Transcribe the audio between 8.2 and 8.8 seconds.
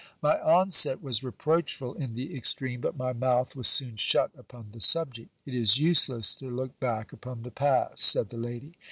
the lady.